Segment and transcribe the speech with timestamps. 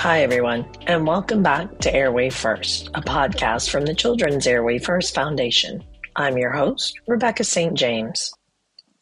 [0.00, 5.14] Hi, everyone, and welcome back to Airway First, a podcast from the Children's Airway First
[5.14, 5.84] Foundation.
[6.16, 7.74] I'm your host, Rebecca St.
[7.74, 8.32] James.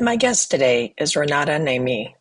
[0.01, 2.15] My guest today is Renata Nehme,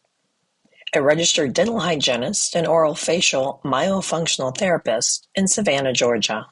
[0.93, 6.45] a registered dental hygienist and orofacial myofunctional therapist in Savannah, Georgia.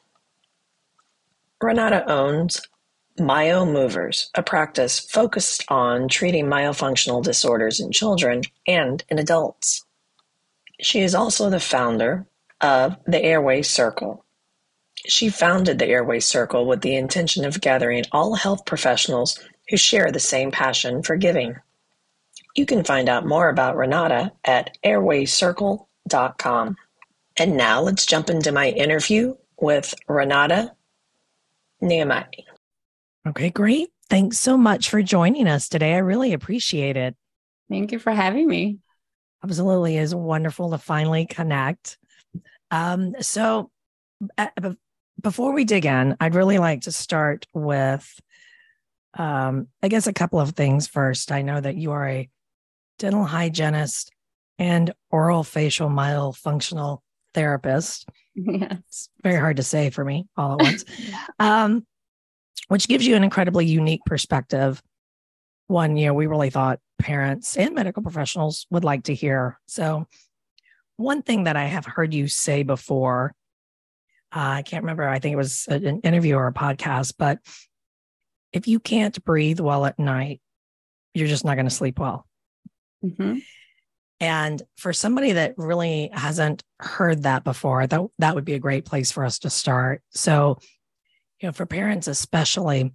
[1.62, 2.60] Renata owns
[3.20, 9.86] Myo Moves, a practice focused on treating myofunctional disorders in children and in adults.
[10.82, 12.28] She is also the founder
[12.62, 14.26] of the Airway Circle.
[15.08, 19.40] She founded the Airway Circle with the intention of gathering all health professionals
[19.70, 21.56] who share the same passion for giving.
[22.56, 26.78] You can find out more about Renata at airwaycircle.com.
[27.38, 30.72] And now let's jump into my interview with Renata
[31.82, 32.26] Nehme.
[33.28, 33.90] Okay, great.
[34.10, 35.96] Thanks so much for joining us today.
[35.96, 37.16] I really appreciate it.
[37.70, 38.78] Thank you for having me.
[39.46, 42.00] Absolutely is wonderful to finally connect.
[42.72, 43.70] Um, so,
[44.40, 44.48] uh,
[45.22, 48.20] before we dig in, I'd really like to start with,
[49.14, 51.32] um, I guess, a couple of things first.
[51.32, 52.28] I know that you are a
[52.98, 54.12] dental hygienist
[54.58, 57.00] and orofacial myofunctional
[57.36, 58.10] therapist.
[58.34, 58.80] Yes.
[58.88, 60.86] It's very hard to say for me all at once.
[61.40, 61.86] um,
[62.68, 64.82] which gives you an incredibly unique perspective.
[65.68, 69.60] One, you know, we really thought parents and medical professionals would like to hear.
[69.66, 70.08] So,
[70.98, 73.34] one thing that I have heard you say before,
[74.34, 77.40] uh, I can't remember, I think it was an interview or a podcast, but
[78.54, 80.40] if you can't breathe well at night,
[81.14, 82.26] you're just not going to sleep well.
[83.04, 83.40] Mm-hmm.
[84.22, 88.86] And for somebody that really hasn't heard that before, that that would be a great
[88.86, 90.02] place for us to start.
[90.12, 90.58] So,
[91.42, 92.94] you know, for parents especially,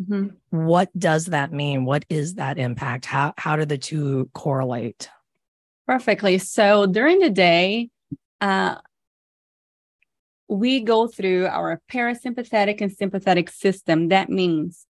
[0.00, 0.28] mm-hmm.
[0.50, 1.84] what does that mean?
[1.84, 3.06] What is that impact?
[3.06, 5.08] How how do the two correlate?
[5.86, 6.38] Perfectly.
[6.38, 7.90] So during the day,
[8.40, 8.76] uh,
[10.48, 14.08] we go through our parasympathetic and sympathetic system.
[14.08, 14.86] That means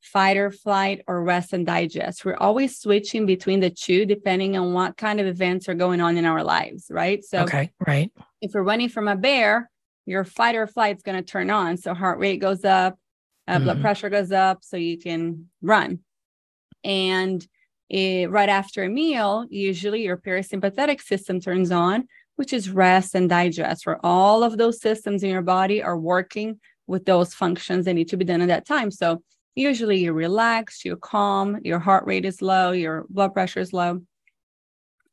[0.00, 2.24] fight or flight or rest and digest.
[2.24, 6.18] We're always switching between the two depending on what kind of events are going on
[6.18, 7.24] in our lives, right?
[7.24, 8.12] So, okay, right.
[8.40, 9.70] If we're running from a bear,
[10.06, 11.76] your fight or flight is going to turn on.
[11.78, 12.98] So heart rate goes up,
[13.46, 13.64] uh, mm-hmm.
[13.64, 16.00] blood pressure goes up, so you can run.
[16.82, 17.46] And
[17.88, 23.28] it, right after a meal, usually your parasympathetic system turns on, which is rest and
[23.28, 27.94] digest, where all of those systems in your body are working with those functions that
[27.94, 28.90] need to be done at that time.
[28.90, 29.22] So
[29.54, 34.02] usually you're relaxed, you're calm, your heart rate is low, your blood pressure is low.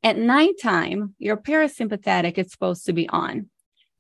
[0.04, 3.50] At nighttime, your parasympathetic is supposed to be on.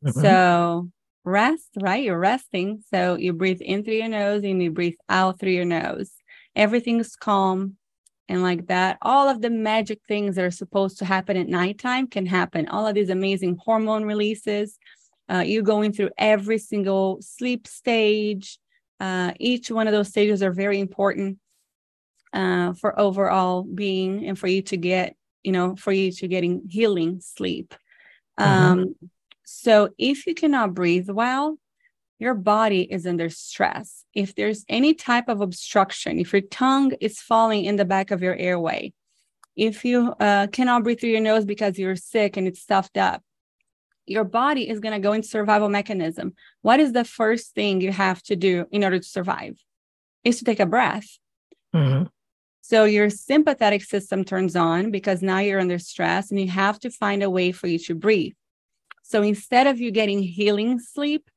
[0.03, 0.19] Mm-hmm.
[0.19, 0.89] So
[1.23, 2.03] rest, right?
[2.03, 2.83] You're resting.
[2.89, 6.11] So you breathe in through your nose and you breathe out through your nose.
[6.55, 7.77] Everything's calm.
[8.27, 12.07] And like that, all of the magic things that are supposed to happen at nighttime
[12.07, 12.67] can happen.
[12.69, 14.79] All of these amazing hormone releases.
[15.31, 18.57] Uh, you going through every single sleep stage.
[18.99, 21.39] Uh, each one of those stages are very important
[22.33, 26.61] uh, for overall being and for you to get, you know, for you to getting
[26.69, 27.73] healing sleep.
[28.39, 28.79] Mm-hmm.
[28.81, 28.95] Um,
[29.51, 31.57] so if you cannot breathe well,
[32.19, 34.05] your body is under stress.
[34.13, 38.21] If there's any type of obstruction, if your tongue is falling in the back of
[38.21, 38.93] your airway,
[39.55, 43.23] if you uh, cannot breathe through your nose because you're sick and it's stuffed up,
[44.05, 46.33] your body is going to go into survival mechanism.
[46.61, 49.57] What is the first thing you have to do in order to survive?
[50.23, 51.17] Is to take a breath.
[51.75, 52.05] Mm-hmm.
[52.61, 56.89] So your sympathetic system turns on because now you're under stress and you have to
[56.89, 58.33] find a way for you to breathe.
[59.11, 61.29] So instead of you getting healing sleep,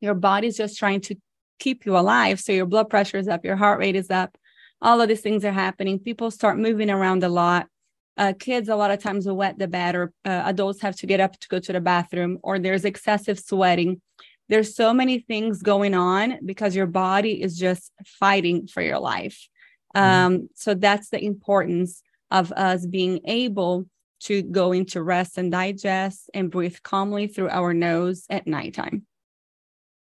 [0.00, 1.16] your body's just trying to
[1.58, 2.40] keep you alive.
[2.40, 4.38] So your blood pressure is up, your heart rate is up,
[4.80, 5.98] all of these things are happening.
[5.98, 7.68] People start moving around a lot.
[8.16, 11.06] Uh, kids a lot of times will wet the bed, or uh, adults have to
[11.06, 14.00] get up to go to the bathroom, or there's excessive sweating.
[14.48, 19.48] There's so many things going on because your body is just fighting for your life.
[19.94, 20.34] Mm-hmm.
[20.34, 23.86] Um, so that's the importance of us being able
[24.24, 29.06] to go into rest and digest and breathe calmly through our nose at nighttime.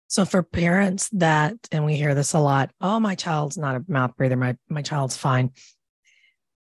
[0.07, 3.85] So for parents that, and we hear this a lot, oh, my child's not a
[3.87, 5.51] mouth breather, my my child's fine.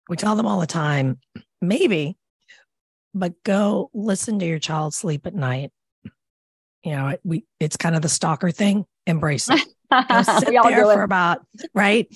[0.09, 1.19] We tell them all the time,
[1.61, 2.17] maybe,
[3.13, 5.73] but go listen to your child sleep at night.
[6.85, 8.87] You know, we it's kind of the stalker thing.
[9.07, 9.61] Embrace it.
[10.09, 12.07] Go sit there for about right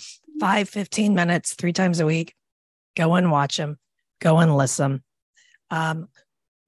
[0.40, 2.34] five, 15 minutes, three times a week.
[2.96, 3.78] Go and watch them.
[4.20, 5.02] Go and listen.
[5.74, 6.08] Um,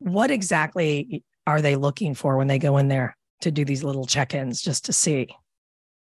[0.00, 4.04] what exactly are they looking for when they go in there to do these little
[4.04, 5.28] check-ins just to see?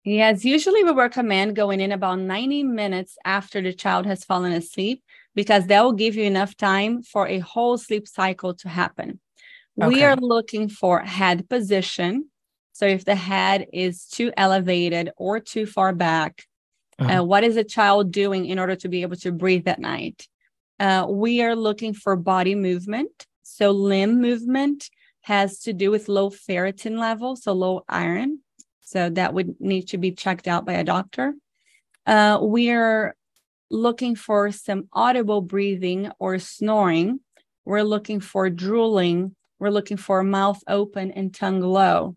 [0.05, 5.03] Yes, usually we recommend going in about 90 minutes after the child has fallen asleep
[5.35, 9.21] because that will give you enough time for a whole sleep cycle to happen.
[9.81, 9.89] Okay.
[9.89, 12.31] We are looking for head position.
[12.73, 16.45] So if the head is too elevated or too far back,
[16.99, 17.21] uh-huh.
[17.21, 20.27] uh, what is the child doing in order to be able to breathe at night?
[20.79, 23.27] Uh, we are looking for body movement.
[23.43, 24.91] So limb movement
[25.23, 28.41] has to do with low ferritin level, so low iron.
[28.81, 31.35] So that would need to be checked out by a doctor.
[32.07, 33.17] Uh, we are
[33.71, 37.21] looking for some audible breathing or snoring.
[37.65, 39.35] We're looking for drooling.
[39.59, 42.17] We're looking for mouth open and tongue low.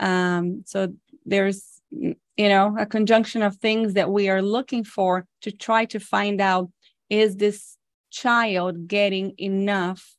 [0.00, 0.94] Um, so
[1.26, 6.00] there's, you know, a conjunction of things that we are looking for to try to
[6.00, 6.70] find out
[7.10, 7.77] is this
[8.10, 10.14] child getting enough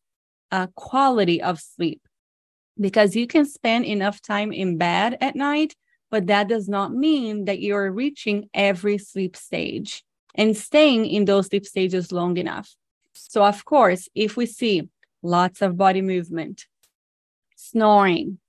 [0.51, 2.01] uh, quality of sleep?
[2.80, 5.75] Because you can spend enough time in bed at night,
[6.12, 10.03] but that does not mean that you're reaching every sleep stage
[10.36, 12.74] and staying in those sleep stages long enough.
[13.13, 14.89] So, of course, if we see
[15.21, 16.65] lots of body movement,
[17.56, 18.39] snoring,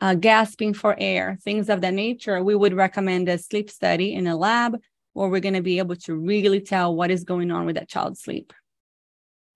[0.00, 4.26] uh, gasping for air, things of that nature, we would recommend a sleep study in
[4.26, 4.78] a lab
[5.14, 7.88] where we're going to be able to really tell what is going on with that
[7.88, 8.52] child's sleep.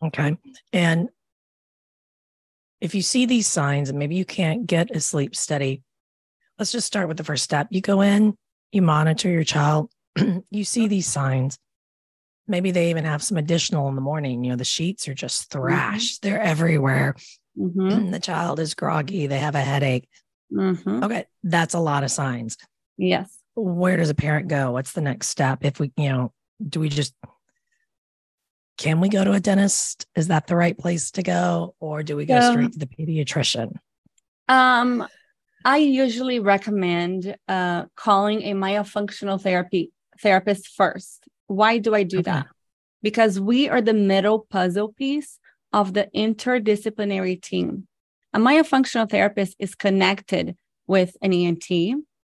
[0.03, 0.37] Okay.
[0.73, 1.09] And
[2.81, 5.83] if you see these signs and maybe you can't get a sleep study,
[6.59, 7.69] let's just start with the first step.
[7.71, 8.37] You go in,
[8.73, 9.91] you monitor your child,
[10.51, 11.59] you see these signs.
[12.49, 14.43] Maybe they even have some additional in the morning.
[14.43, 15.61] You know, the sheets are just mm-hmm.
[15.61, 16.29] thrashed, mm-hmm.
[16.29, 17.15] they're everywhere.
[17.57, 18.11] Mm-hmm.
[18.11, 20.09] The child is groggy, they have a headache.
[20.53, 21.05] Mm-hmm.
[21.05, 22.57] Okay, that's a lot of signs.
[22.99, 23.39] Yes.
[23.55, 24.73] Where does a parent go?
[24.73, 25.65] What's the next step?
[25.65, 26.33] If we, you know,
[26.67, 27.15] do we just
[28.83, 30.07] can we go to a dentist?
[30.17, 31.77] Is that the right place to go?
[31.79, 33.77] Or do we go straight to the pediatrician?
[34.49, 35.07] Um,
[35.65, 41.29] I usually recommend uh, calling a myofunctional therapy therapist first.
[41.47, 42.33] Why do I do okay.
[42.33, 42.47] that?
[43.03, 45.39] Because we are the middle puzzle piece
[45.73, 47.87] of the interdisciplinary team.
[48.35, 50.57] A myofunctional therapist is connected
[50.89, 51.69] with an ENT.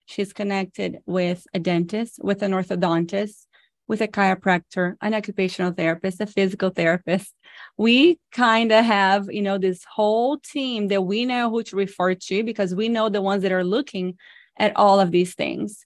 [0.05, 3.46] She's connected with a dentist, with an orthodontist,
[3.87, 7.33] with a chiropractor, an occupational therapist, a physical therapist.
[7.77, 12.15] We kind of have, you know, this whole team that we know who to refer
[12.15, 14.17] to because we know the ones that are looking
[14.57, 15.85] at all of these things.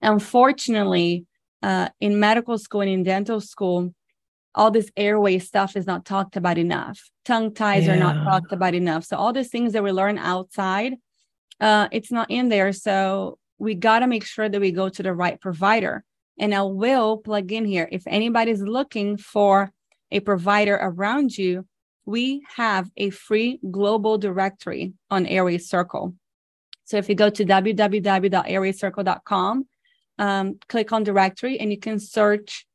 [0.00, 1.26] Unfortunately,
[1.62, 3.94] uh, in medical school and in dental school,
[4.54, 7.10] all this airway stuff is not talked about enough.
[7.24, 7.94] Tongue ties yeah.
[7.94, 9.04] are not talked about enough.
[9.04, 10.94] So all these things that we learn outside,
[11.58, 12.72] uh, it's not in there.
[12.72, 16.04] So we got to make sure that we go to the right provider
[16.38, 17.88] and I will plug in here.
[17.90, 19.72] If anybody's looking for
[20.10, 21.66] a provider around you,
[22.04, 26.14] we have a free global directory on Airway Circle.
[26.84, 29.66] So if you go to www.airwaycircle.com,
[30.18, 32.66] um, click on directory and you can search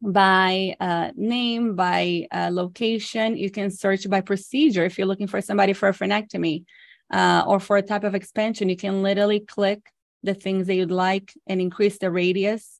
[0.00, 3.36] by uh, name, by uh, location.
[3.36, 4.84] You can search by procedure.
[4.84, 6.64] If you're looking for somebody for a frenectomy
[7.12, 9.80] uh, or for a type of expansion, you can literally click
[10.26, 12.70] the things that you'd like and increase the radius.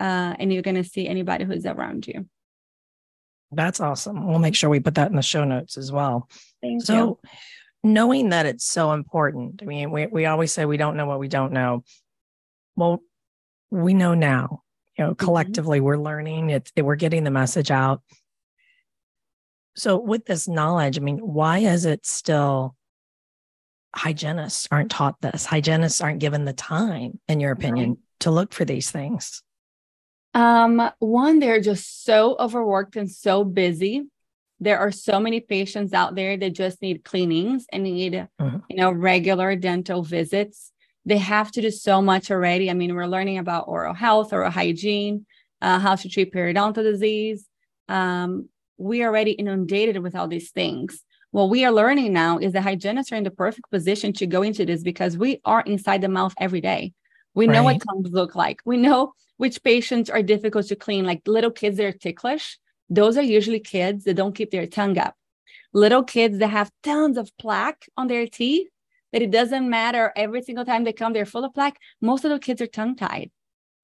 [0.00, 2.26] Uh, and you're going to see anybody who's around you.
[3.50, 4.28] That's awesome.
[4.28, 6.28] We'll make sure we put that in the show notes as well.
[6.62, 7.18] Thank so, you.
[7.82, 11.18] knowing that it's so important, I mean, we, we always say we don't know what
[11.18, 11.82] we don't know.
[12.76, 13.02] Well,
[13.70, 14.62] we know now,
[14.96, 15.24] you know, mm-hmm.
[15.24, 15.86] collectively mm-hmm.
[15.86, 18.02] we're learning it, we're getting the message out.
[19.76, 22.74] So, with this knowledge, I mean, why is it still
[23.94, 25.44] hygienists aren't taught this.
[25.44, 27.98] Hygienists aren't given the time, in your opinion, right.
[28.20, 29.42] to look for these things.
[30.34, 34.06] Um, one, they're just so overworked and so busy.
[34.60, 38.58] There are so many patients out there that just need cleanings and need, mm-hmm.
[38.68, 40.72] you know, regular dental visits.
[41.04, 42.70] They have to do so much already.
[42.70, 45.26] I mean, we're learning about oral health, oral hygiene,
[45.62, 47.46] uh, how to treat periodontal disease.
[47.88, 52.52] Um, we are already inundated with all these things what we are learning now is
[52.52, 56.00] that hygienists are in the perfect position to go into this because we are inside
[56.00, 56.92] the mouth every day.
[57.34, 58.60] We know what tongues look like.
[58.64, 62.58] We know which patients are difficult to clean, like little kids that are ticklish.
[62.90, 65.14] Those are usually kids that don't keep their tongue up.
[65.72, 68.68] Little kids that have tons of plaque on their teeth,
[69.12, 71.78] that it doesn't matter every single time they come, they're full of plaque.
[72.00, 73.30] Most of the kids are tongue tied,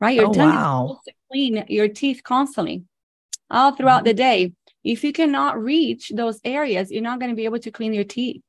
[0.00, 0.16] right?
[0.16, 0.84] Your oh, tongue wow.
[0.84, 2.84] is supposed to clean your teeth constantly
[3.50, 4.06] all throughout mm-hmm.
[4.06, 4.52] the day.
[4.84, 8.04] If you cannot reach those areas, you're not going to be able to clean your
[8.04, 8.42] teeth.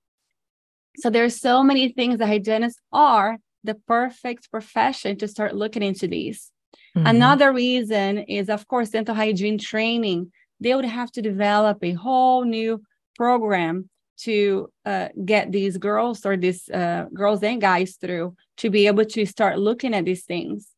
[0.97, 6.07] So there's so many things that hygienists are the perfect profession to start looking into
[6.07, 6.51] these.
[6.95, 7.07] Mm-hmm.
[7.07, 10.31] Another reason is, of course, dental hygiene training.
[10.59, 12.81] They would have to develop a whole new
[13.15, 18.87] program to uh, get these girls or these uh, girls and guys through to be
[18.87, 20.69] able to start looking at these things.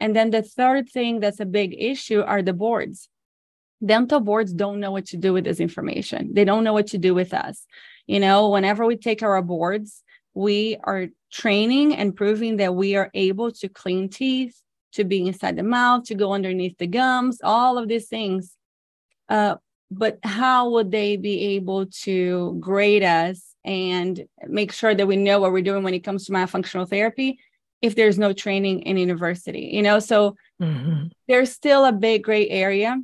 [0.00, 3.08] And then the third thing that's a big issue are the boards
[3.84, 6.32] dental boards don't know what to do with this information.
[6.32, 7.66] They don't know what to do with us.
[8.06, 10.02] You know, whenever we take our boards,
[10.34, 14.60] we are training and proving that we are able to clean teeth,
[14.92, 18.56] to be inside the mouth, to go underneath the gums, all of these things.
[19.28, 19.56] Uh,
[19.90, 25.38] but how would they be able to grade us and make sure that we know
[25.38, 27.38] what we're doing when it comes to myofunctional therapy
[27.80, 31.06] if there's no training in university you know so mm-hmm.
[31.28, 33.00] there's still a big gray area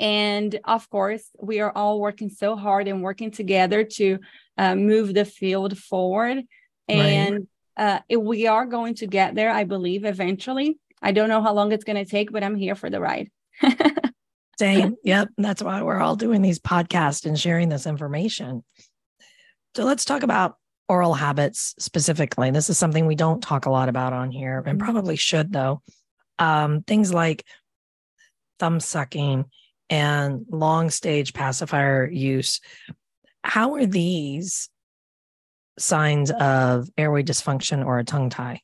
[0.00, 4.18] and of course we are all working so hard and working together to
[4.56, 6.42] uh, move the field forward
[6.88, 8.02] and right.
[8.10, 11.72] uh, we are going to get there i believe eventually i don't know how long
[11.72, 13.30] it's going to take but i'm here for the ride
[14.58, 18.62] same yep that's why we're all doing these podcasts and sharing this information
[19.74, 20.56] so let's talk about
[20.88, 22.50] oral habits specifically.
[22.50, 24.84] This is something we don't talk a lot about on here and mm-hmm.
[24.84, 25.82] probably should, though.
[26.38, 27.44] Um, things like
[28.58, 29.44] thumb sucking
[29.90, 32.60] and long stage pacifier use.
[33.42, 34.68] How are these
[35.78, 38.62] signs of airway dysfunction or a tongue tie?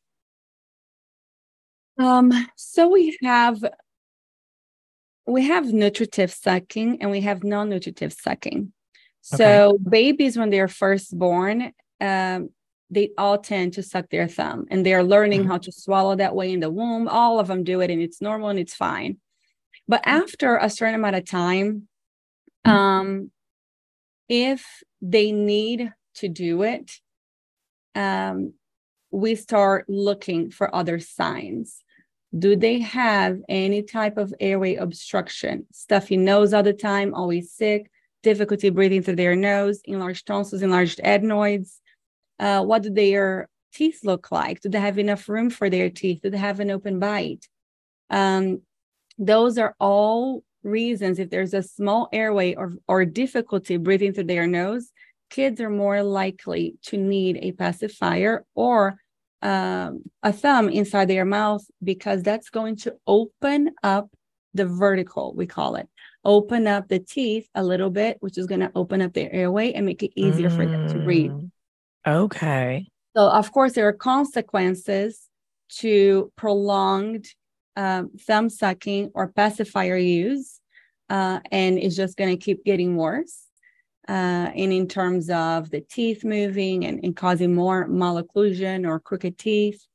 [1.98, 3.64] Um, so we have
[5.26, 8.72] we have nutritive sucking and we have non-nutritive sucking.
[9.22, 9.84] So okay.
[9.88, 12.50] babies, when they're first born, um,
[12.90, 15.50] they all tend to suck their thumb and they're learning mm-hmm.
[15.50, 17.08] how to swallow that way in the womb.
[17.08, 19.16] All of them do it and it's normal and it's fine.
[19.88, 20.22] But mm-hmm.
[20.22, 21.88] after a certain amount of time,
[22.66, 22.70] mm-hmm.
[22.70, 23.30] um,
[24.28, 26.90] if they need to do it,
[27.94, 28.54] um,
[29.10, 31.82] we start looking for other signs.
[32.36, 35.66] Do they have any type of airway obstruction?
[35.72, 37.90] Stuffy nose all the time, always sick,
[38.24, 41.80] difficulty breathing through their nose, enlarged tonsils, enlarged adenoids?
[42.40, 44.60] Uh, what do their teeth look like?
[44.60, 46.22] Do they have enough room for their teeth?
[46.22, 47.46] Do they have an open bite?
[48.10, 48.62] Um,
[49.18, 51.18] those are all reasons.
[51.18, 54.90] If there's a small airway or, or difficulty breathing through their nose,
[55.30, 58.96] kids are more likely to need a pacifier or
[59.42, 64.08] um, a thumb inside their mouth because that's going to open up
[64.54, 65.88] the vertical, we call it
[66.24, 69.72] open up the teeth a little bit, which is going to open up their airway
[69.72, 70.56] and make it easier mm.
[70.56, 71.30] for them to breathe.
[71.30, 71.50] Mm,
[72.06, 72.88] okay.
[73.16, 75.20] So, of course, there are consequences
[75.76, 77.26] to prolonged
[77.76, 80.60] um, thumb sucking or pacifier use,
[81.10, 83.42] uh, and it's just going to keep getting worse.
[84.06, 89.38] Uh, and in terms of the teeth moving and, and causing more malocclusion or crooked
[89.38, 89.86] teeth.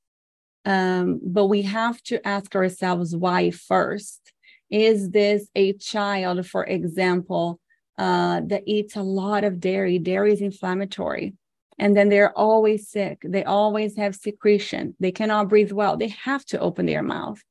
[0.66, 4.34] Um, but we have to ask ourselves why first
[4.70, 7.60] is this a child, for example,
[7.98, 10.00] uh, that eats a lot of dairy?
[10.00, 11.36] Dairy is inflammatory.
[11.78, 13.22] And then they're always sick.
[13.24, 14.96] They always have secretion.
[15.00, 15.98] They cannot breathe well.
[15.98, 17.42] They have to open their mouth.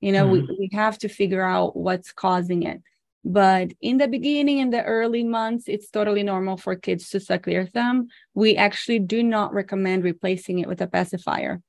[0.00, 0.32] You know, mm.
[0.32, 2.82] we, we have to figure out what's causing it.
[3.24, 7.44] But in the beginning, in the early months, it's totally normal for kids to suck
[7.44, 8.08] their thumb.
[8.34, 11.60] We actually do not recommend replacing it with a pacifier.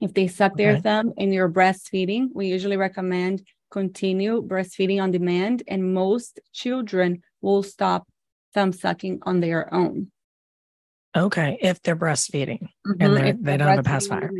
[0.00, 0.64] If they suck okay.
[0.64, 7.22] their thumb and you're breastfeeding, we usually recommend continue breastfeeding on demand, and most children
[7.40, 8.06] will stop
[8.54, 10.10] thumb sucking on their own.
[11.16, 13.00] Okay, if they're breastfeeding mm-hmm.
[13.00, 14.30] and they're, they don't have a pacifier.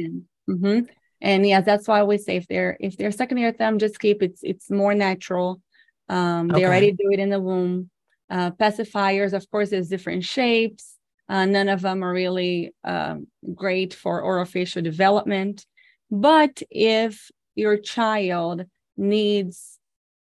[0.48, 0.80] Mm-hmm.
[1.22, 4.00] And yes, that's why I always say if they're if they're sucking their thumb, just
[4.00, 5.62] keep it's it's more natural.
[6.08, 7.88] Um, they already do it in the womb.
[8.28, 10.96] Uh, pacifiers, of course, there's different shapes.
[11.28, 15.64] Uh, none of them are really um, great for orofacial development.
[16.10, 18.64] But if your child
[18.96, 19.78] needs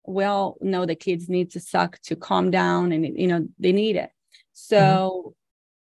[0.04, 3.98] well know the kids need to suck to calm down and you know they need
[3.98, 4.10] it
[4.54, 5.30] so mm-hmm.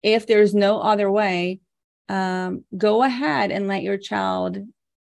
[0.01, 1.59] if there's no other way
[2.07, 4.57] um, go ahead and let your child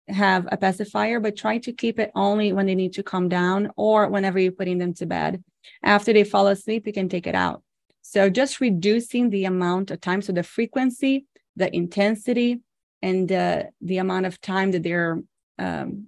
[0.08, 3.72] have a pacifier but try to keep it only when they need to calm down
[3.75, 5.43] or whenever you're putting them to bed
[5.84, 7.63] after they fall asleep you can take it out
[8.01, 12.62] so just reducing the amount of time so the frequency the intensity
[13.01, 15.22] and uh, the amount of time that they're
[15.58, 16.08] um,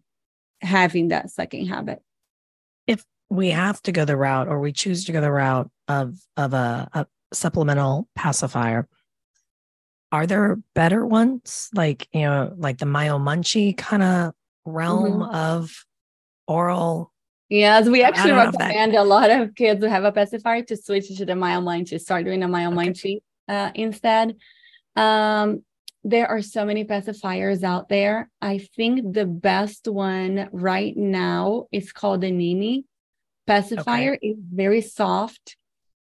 [0.62, 2.02] having that sucking habit.
[2.88, 6.18] If we have to go the route or we choose to go the route of
[6.38, 8.88] of a, a supplemental pacifier,
[10.14, 15.36] are there better ones like you know like the Myomunchee kind of realm mm-hmm.
[15.36, 15.86] of
[16.48, 17.12] oral
[17.50, 21.24] Yes, we actually recommend a lot of kids who have a pacifier to switch to
[21.24, 23.22] the Myomunchee, start doing a Myomunchee okay.
[23.48, 24.38] uh, instead.
[24.96, 25.64] Um,
[26.04, 28.32] there are so many pacifiers out there.
[28.42, 32.86] I think the best one right now is called the Nini
[33.46, 34.16] pacifier.
[34.16, 34.30] Okay.
[34.30, 35.56] It's very soft.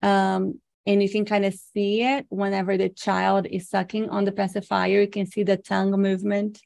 [0.00, 4.32] Um, and you can kind of see it whenever the child is sucking on the
[4.32, 5.02] pacifier.
[5.02, 6.60] You can see the tongue movement.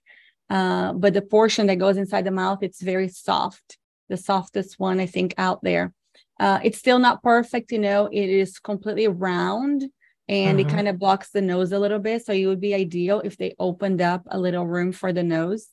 [0.49, 5.01] Uh, but the portion that goes inside the mouth, it's very soft, the softest one
[5.01, 5.93] I think out there.
[6.39, 9.85] Uh, it's still not perfect, you know, it is completely round
[10.29, 10.69] and mm-hmm.
[10.69, 12.25] it kind of blocks the nose a little bit.
[12.25, 15.69] So it would be ideal if they opened up a little room for the nose.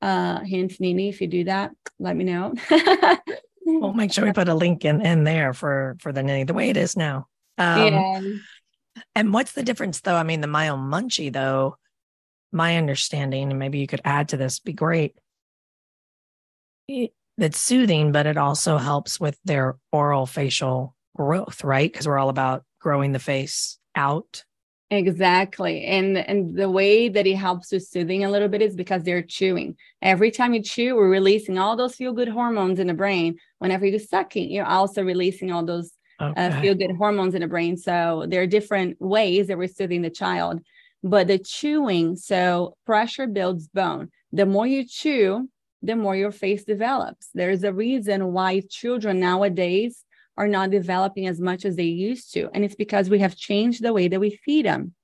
[0.00, 2.54] Uh, hint, Nini, if you do that, let me know.
[3.66, 6.54] we'll make sure we put a link in, in there for for the Nini the
[6.54, 7.26] way it is now.
[7.58, 8.22] Um, yeah.
[9.14, 10.14] And what's the difference, though?
[10.14, 11.76] I mean, the MyoMunchee, though,
[12.52, 15.16] my understanding, and maybe you could add to this, be great.
[16.88, 21.90] It's soothing, but it also helps with their oral facial growth, right?
[21.90, 24.44] Because we're all about growing the face out.
[24.90, 25.84] Exactly.
[25.84, 29.22] And and the way that it helps with soothing a little bit is because they're
[29.22, 29.76] chewing.
[30.00, 33.36] Every time you chew, we're releasing all those feel good hormones in the brain.
[33.58, 36.46] Whenever you're sucking, you're also releasing all those okay.
[36.46, 37.76] uh, feel good hormones in the brain.
[37.76, 40.60] So there are different ways that we're soothing the child.
[41.02, 44.10] But the chewing, so pressure builds bone.
[44.32, 45.48] The more you chew,
[45.82, 47.28] the more your face develops.
[47.34, 50.04] There's a reason why children nowadays
[50.36, 52.48] are not developing as much as they used to.
[52.52, 54.94] And it's because we have changed the way that we feed them.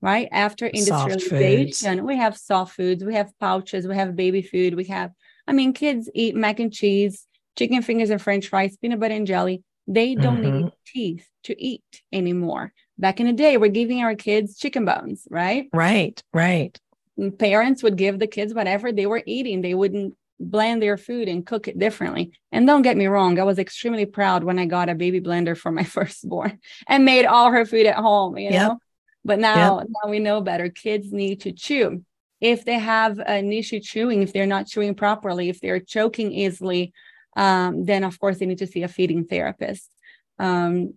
[0.00, 4.84] Right after industrialization, we have soft foods, we have pouches, we have baby food, we
[4.86, 5.12] have,
[5.46, 9.28] I mean, kids eat mac and cheese, chicken fingers and french fries, peanut butter and
[9.28, 9.62] jelly.
[9.86, 10.56] They don't mm-hmm.
[10.64, 12.72] need teeth to eat anymore.
[12.98, 15.68] Back in the day, we're giving our kids chicken bones, right?
[15.72, 16.78] Right, right.
[17.18, 19.60] And parents would give the kids whatever they were eating.
[19.60, 22.32] They wouldn't blend their food and cook it differently.
[22.50, 25.56] And don't get me wrong, I was extremely proud when I got a baby blender
[25.56, 26.58] for my firstborn
[26.88, 28.68] and made all her food at home, you yep.
[28.68, 28.78] know.
[29.24, 29.88] But now, yep.
[29.88, 30.68] now we know better.
[30.68, 32.04] Kids need to chew.
[32.40, 36.92] If they have an issue chewing, if they're not chewing properly, if they're choking easily,
[37.36, 39.90] um, then of course they need to see a feeding therapist.
[40.38, 40.94] Um,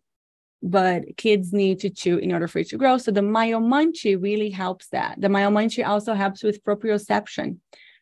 [0.61, 2.97] but kids need to chew in order for it to grow.
[2.97, 5.21] So the MyoMunchee really helps that.
[5.21, 7.57] The MyoMunchee also helps with proprioception.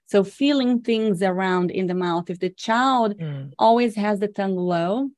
[0.05, 2.29] So feeling things around in the mouth.
[2.29, 3.51] If the child mm.
[3.59, 5.09] always has the tongue low,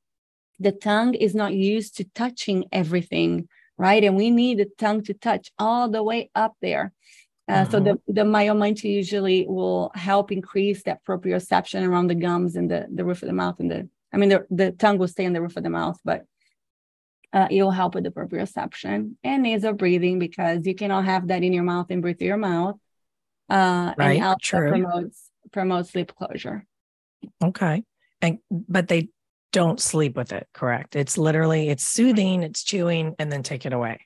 [0.60, 3.48] the tongue is not used to touching everything,
[3.78, 4.04] right?
[4.04, 6.94] And we need the tongue to touch all the way up there.
[7.48, 7.72] Uh, mm-hmm.
[7.72, 12.88] So the the Myo usually will help increase that proprioception around the gums and the,
[12.94, 15.34] the roof of the mouth and the I mean the, the tongue will stay in
[15.34, 16.26] the roof of the mouth, but
[17.34, 21.44] uh, it will help with the proprioception and nasal breathing because you cannot have that
[21.44, 22.78] in your mouth and breathe through your mouth
[23.50, 24.70] uh, right, and also true.
[24.70, 26.66] promotes promotes sleep closure.
[27.44, 27.84] Okay,
[28.22, 29.10] and but they
[29.52, 30.48] don't sleep with it.
[30.54, 30.96] Correct?
[30.96, 34.00] It's literally it's soothing, it's chewing, and then take it away.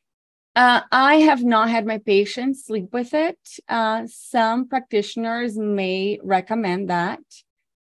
[0.55, 3.39] Uh, I have not had my patients sleep with it.
[3.67, 7.19] Uh, some practitioners may recommend that.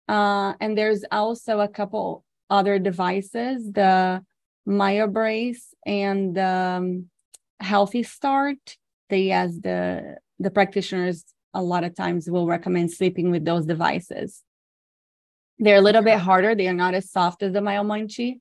[0.07, 4.23] Uh, and there's also a couple other devices, the
[4.67, 7.11] MyoBrace and the um,
[7.61, 8.77] Healthy Start.
[9.09, 14.43] They, as the the practitioners a lot of times will recommend sleeping with those devices.
[15.59, 16.55] They're a little bit harder.
[16.55, 18.39] They are not as soft as the MyoMunchee.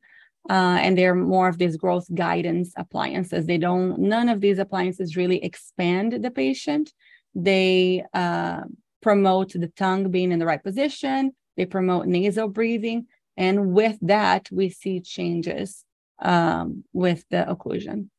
[0.49, 3.45] Uh, and they're more of these growth guidance appliances.
[3.45, 6.93] They don't, none of these appliances really expand the patient.
[7.35, 8.61] They uh,
[9.01, 13.07] promote the tongue being in the right position, they promote nasal breathing.
[13.35, 15.83] And with that, we see changes
[16.19, 18.09] um, with the occlusion.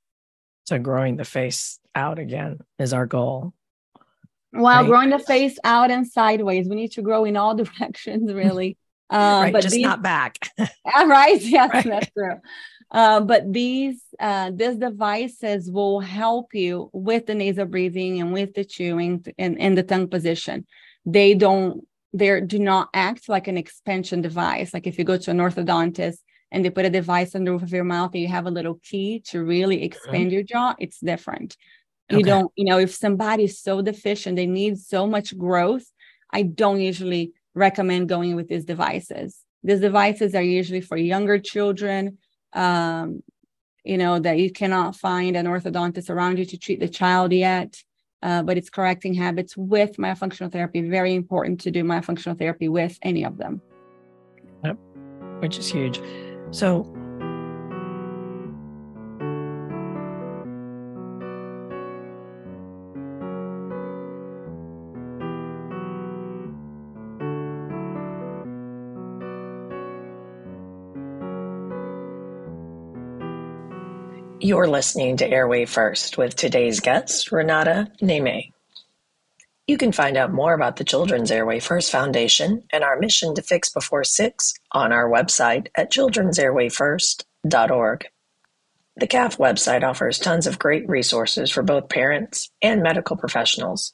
[0.67, 3.55] So, growing the face out again is our goal.
[4.51, 4.87] While right.
[4.87, 8.77] growing the face out and sideways, we need to grow in all directions, really.
[9.11, 10.51] Uh, right, but just these, not back.
[10.87, 11.41] right?
[11.41, 11.85] Yes, right.
[11.85, 12.41] that's true.
[12.91, 18.55] Uh, but these uh, these devices will help you with the nasal breathing and with
[18.55, 20.67] the chewing and, and the tongue position.
[21.05, 24.73] They don't they do not act like an expansion device.
[24.73, 26.19] Like if you go to an orthodontist
[26.51, 28.51] and they put a device on the roof of your mouth and you have a
[28.51, 29.85] little key to really mm-hmm.
[29.85, 30.31] expand mm-hmm.
[30.31, 31.57] your jaw, it's different.
[32.11, 32.31] You okay.
[32.31, 35.85] don't, you know, if somebody's so deficient, they need so much growth.
[36.33, 39.39] I don't usually recommend going with these devices.
[39.63, 42.19] These devices are usually for younger children,
[42.53, 43.23] um,
[43.85, 47.83] you know, that you cannot find an orthodontist around you to treat the child yet.
[48.21, 50.81] Uh, but it's correcting habits with myofunctional therapy.
[50.81, 53.63] Very important to do myofunctional therapy with any of them.
[54.65, 54.77] Yep,
[55.39, 56.01] which is huge.
[56.51, 56.93] So,
[74.49, 78.51] You're listening to Airway First with today's guest, Renata Nehme.
[79.67, 83.43] You can find out more about the Children's Airway First Foundation and our mission to
[83.43, 88.07] fix before six on our website at children'sairwayfirst.org.
[88.97, 93.93] The CAF website offers tons of great resources for both parents and medical professionals.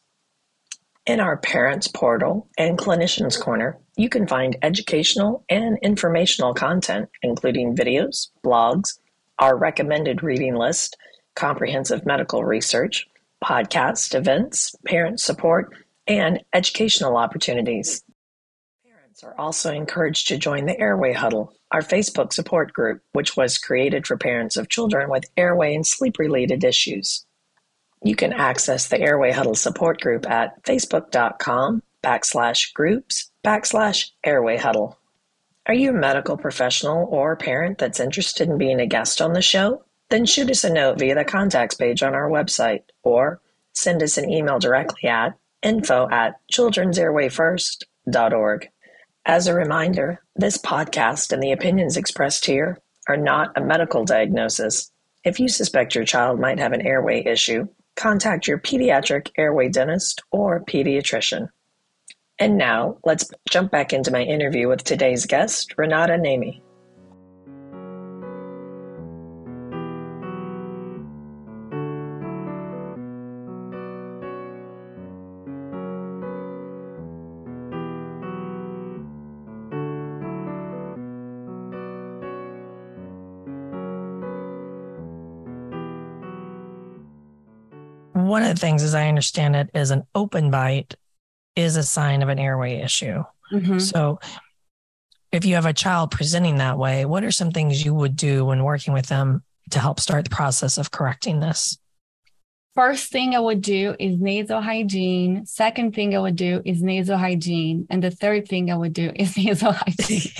[1.04, 7.74] In our Parents Portal and Clinicians Corner, you can find educational and informational content, including
[7.74, 9.00] videos, blogs,
[9.38, 10.96] our recommended reading list,
[11.34, 13.06] comprehensive medical research,
[13.42, 15.74] podcast events, parent support,
[16.06, 18.02] and educational opportunities.
[18.86, 23.58] Parents are also encouraged to join the Airway Huddle, our Facebook support group, which was
[23.58, 27.26] created for parents of children with airway and sleep related issues.
[28.02, 34.98] You can access the Airway Huddle support group at facebook.com backslash groups backslash airway huddle.
[35.66, 39.40] Are you a medical professional or parent that's interested in being a guest on the
[39.40, 39.82] show?
[40.10, 43.40] Then shoot us a note via the contacts page on our website or
[43.72, 48.68] send us an email directly at info at children'sairwayfirst.org.
[49.24, 54.90] As a reminder, this podcast and the opinions expressed here are not a medical diagnosis.
[55.24, 60.20] If you suspect your child might have an airway issue, contact your pediatric airway dentist
[60.30, 61.48] or pediatrician.
[62.40, 66.60] And now, let's jump back into my interview with today's guest, Renata Nehme.
[88.12, 90.96] One of the things, as I understand it, is an open bite
[91.56, 93.24] is a sign of an airway issue.
[93.52, 93.78] Mm-hmm.
[93.78, 94.18] So,
[95.32, 98.44] if you have a child presenting that way, what are some things you would do
[98.44, 101.76] when working with them to help start the process of correcting this?
[102.76, 105.44] First thing I would do is nasal hygiene.
[105.46, 107.86] Second thing I would do is nasal hygiene.
[107.90, 110.32] And the third thing I would do is nasal hygiene.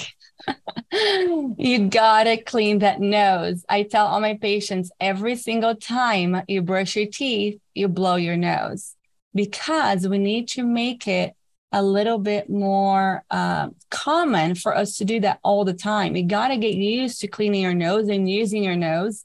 [1.58, 3.64] you gotta clean that nose.
[3.68, 8.36] I tell all my patients every single time you brush your teeth, you blow your
[8.36, 8.94] nose
[9.34, 11.34] because we need to make it
[11.72, 16.14] a little bit more uh, common for us to do that all the time.
[16.14, 19.24] You got to get used to cleaning your nose and using your nose.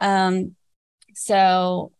[0.00, 0.56] Um,
[1.14, 1.92] so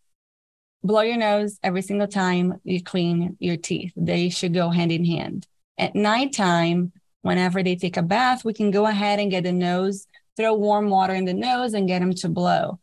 [0.82, 3.92] blow your nose every single time you clean your teeth.
[3.96, 5.46] They should go hand in hand.
[5.76, 10.06] At nighttime, whenever they take a bath, we can go ahead and get the nose,
[10.38, 12.78] throw warm water in the nose and get them to blow.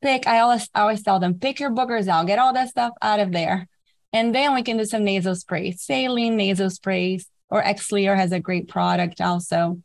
[0.00, 2.92] Pick, I always, I always tell them, pick your boogers out, get all that stuff
[3.02, 3.68] out of there.
[4.12, 5.82] And then we can do some nasal sprays.
[5.82, 9.82] Saline nasal sprays or Xlear has a great product also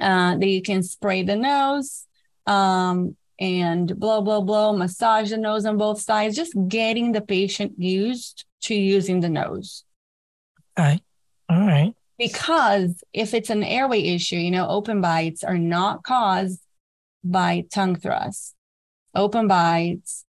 [0.00, 2.06] uh, that you can spray the nose
[2.46, 7.72] um, and blow, blow, blow, massage the nose on both sides, just getting the patient
[7.78, 9.84] used to using the nose.
[10.78, 11.00] Okay.
[11.48, 11.94] All right.
[12.18, 16.60] Because if it's an airway issue, you know, open bites are not caused
[17.24, 18.54] by tongue thrusts.
[19.14, 20.24] Open bites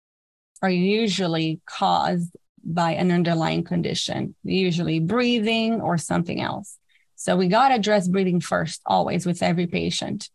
[0.62, 2.36] are usually caused
[2.68, 6.78] by an underlying condition, usually breathing or something else.
[7.16, 10.30] So we got to address breathing first, always with every patient.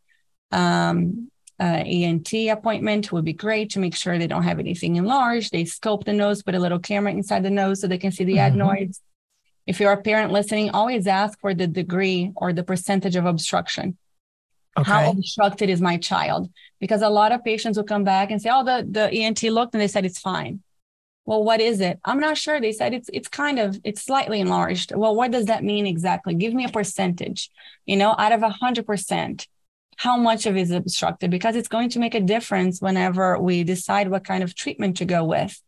[0.51, 5.53] Um, uh, ENT appointment would be great to make sure they don't have anything enlarged.
[5.53, 8.25] They scope the nose, put a little camera inside the nose so they can see
[8.25, 8.59] the mm-hmm.
[8.59, 9.01] adenoids.
[9.67, 13.97] If you're a parent listening, always ask for the degree or the percentage of obstruction.
[14.77, 14.91] Okay.
[14.91, 16.51] How obstructed is my child?
[16.81, 19.75] Because a lot of patients will come back and say, "Oh, the the ENT looked
[19.75, 20.63] and they said it's fine."
[21.25, 22.01] Well what is it?
[22.05, 22.61] I'm not sure.
[22.61, 24.93] They said it's it's kind of it's slightly enlarged.
[24.95, 26.35] Well what does that mean exactly?
[26.35, 27.51] Give me a percentage
[27.87, 29.49] you know out of a hundred percent
[29.97, 31.31] how much of it is obstructed?
[31.31, 35.05] Because it's going to make a difference whenever we decide what kind of treatment to
[35.05, 35.61] go with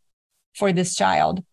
[0.55, 1.43] for this child.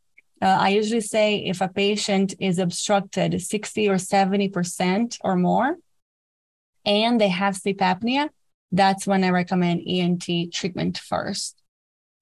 [0.40, 5.76] Uh, i usually say if a patient is obstructed 60 or 70% or more
[6.84, 8.28] and they have sleep apnea
[8.72, 11.61] that's when i recommend ent treatment first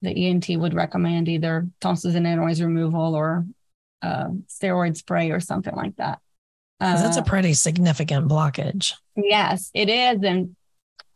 [0.02, 3.46] the ENT would recommend either tonsils and adenoids removal or
[4.02, 6.20] uh, steroid spray or something like that.
[6.80, 8.94] Uh, that's a uh, pretty significant blockage.
[9.14, 10.22] Yes, it is.
[10.22, 10.56] And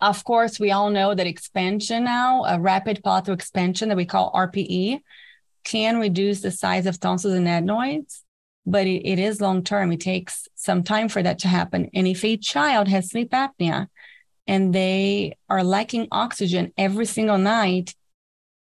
[0.00, 4.32] of course, we all know that expansion now, a rapid palatal expansion that we call
[4.32, 5.00] RPE,
[5.64, 8.22] can reduce the size of tonsils and adenoids,
[8.66, 9.92] but it, it is long term.
[9.92, 11.88] It takes some time for that to happen.
[11.94, 13.88] And if a child has sleep apnea
[14.46, 17.94] and they are lacking oxygen every single night,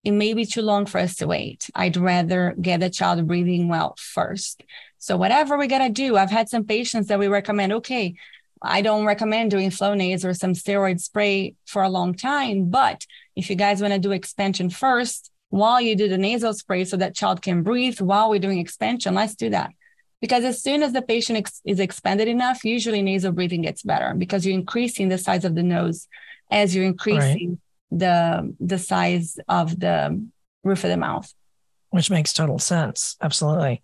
[0.03, 1.69] it may be too long for us to wait.
[1.75, 4.63] I'd rather get the child breathing well first.
[4.97, 8.15] So whatever we gotta do, I've had some patients that we recommend, okay,
[8.62, 13.49] I don't recommend doing Flonase or some steroid spray for a long time, but if
[13.49, 17.15] you guys want to do expansion first, while you do the nasal spray so that
[17.15, 19.71] child can breathe while we're doing expansion, let's do that.
[20.21, 24.13] Because as soon as the patient ex- is expanded enough, usually nasal breathing gets better
[24.15, 26.07] because you're increasing the size of the nose
[26.51, 27.57] as you're increasing right
[27.91, 30.25] the the size of the
[30.63, 31.34] roof of the mouth
[31.89, 33.82] which makes total sense absolutely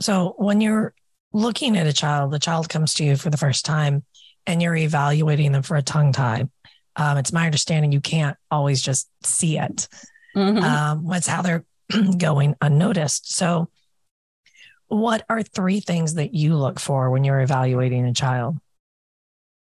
[0.00, 0.94] so when you're
[1.32, 4.04] looking at a child the child comes to you for the first time
[4.46, 6.44] and you're evaluating them for a tongue tie
[6.96, 9.88] um, it's my understanding you can't always just see it
[10.36, 10.62] mm-hmm.
[10.62, 11.64] um, what's how they're
[12.18, 13.34] going unnoticed.
[13.34, 13.68] So,
[14.88, 18.58] what are three things that you look for when you're evaluating a child?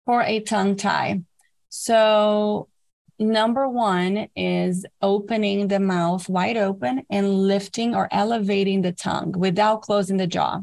[0.06, 1.22] For a tongue tie.
[1.68, 2.68] So,
[3.18, 9.82] number one is opening the mouth wide open and lifting or elevating the tongue without
[9.82, 10.60] closing the jaw.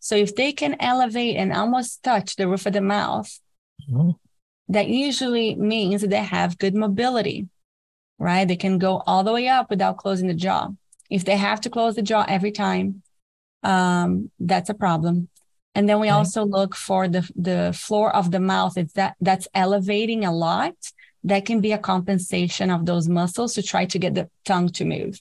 [0.00, 3.40] So, if they can elevate and almost touch the roof of the mouth,
[3.90, 4.10] mm-hmm.
[4.68, 7.48] that usually means they have good mobility,
[8.18, 8.46] right?
[8.46, 10.68] They can go all the way up without closing the jaw.
[11.10, 13.02] If they have to close the jaw every time,
[13.62, 15.28] um, that's a problem.
[15.74, 16.14] And then we okay.
[16.14, 18.78] also look for the the floor of the mouth.
[18.78, 20.74] It's that that's elevating a lot.
[21.26, 24.84] That can be a compensation of those muscles to try to get the tongue to
[24.84, 25.20] move.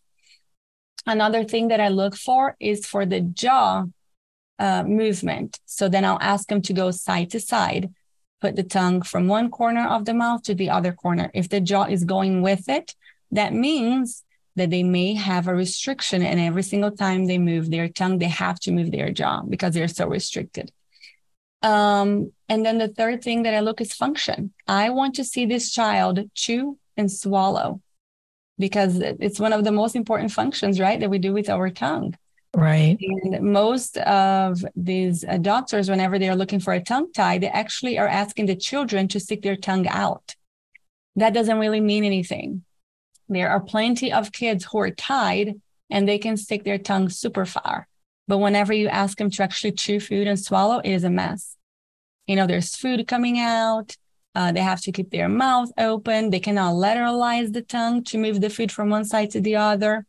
[1.06, 3.86] Another thing that I look for is for the jaw
[4.58, 5.60] uh, movement.
[5.66, 7.94] So then I'll ask them to go side to side,
[8.40, 11.30] put the tongue from one corner of the mouth to the other corner.
[11.34, 12.96] If the jaw is going with it,
[13.32, 14.24] that means
[14.56, 18.28] that they may have a restriction and every single time they move their tongue they
[18.28, 20.72] have to move their jaw because they're so restricted
[21.62, 24.54] um, and then the third thing that i look is function.
[24.68, 27.82] I want to see this child chew and swallow
[28.58, 32.16] because it's one of the most important functions right that we do with our tongue.
[32.56, 32.98] Right.
[33.00, 37.98] And most of these uh, doctors whenever they're looking for a tongue tie they actually
[37.98, 40.36] are asking the children to stick their tongue out.
[41.18, 42.64] That doesn't really mean anything.
[43.28, 47.46] There are plenty of kids who are tied and they can stick their tongue super
[47.46, 47.88] far.
[48.28, 51.55] But whenever you ask them to actually chew food and swallow, it is a mess.
[52.28, 53.96] You know, there's food coming out.
[54.34, 56.30] Uh, they have to keep their mouth open.
[56.30, 60.06] They cannot lateralize the tongue to move the food from one side to the other.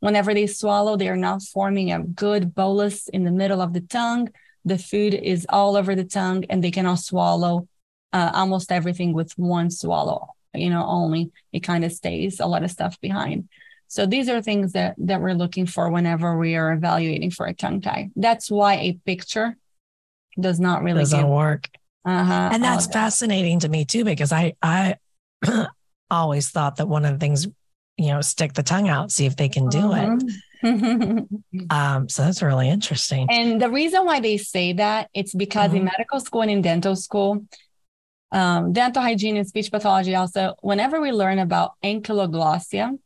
[0.00, 3.80] Whenever they swallow, they are not forming a good bolus in the middle of the
[3.80, 4.28] tongue.
[4.64, 7.68] The food is all over the tongue and they cannot swallow
[8.12, 12.62] uh, almost everything with one swallow you know, only it kind of stays a lot
[12.62, 13.48] of stuff behind.
[13.88, 17.54] So these are things that that we're looking for whenever we are evaluating for a
[17.54, 18.10] tongue tie.
[18.16, 19.56] That's why a picture
[20.38, 21.68] does not really doesn't give, work.
[22.04, 24.96] Uh-huh, and that's fascinating to me too, because I I
[26.10, 27.46] always thought that one of the things,
[27.96, 30.18] you know, stick the tongue out, see if they can do uh-huh.
[30.18, 30.34] it.
[31.70, 33.26] um, so that's really interesting.
[33.30, 35.86] And the reason why they say that it's because in mm-hmm.
[35.86, 37.46] medical school and in dental school,
[38.32, 42.98] um, dental hygiene and speech pathology also, whenever we learn about ankyloglossia